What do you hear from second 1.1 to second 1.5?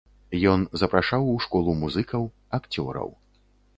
у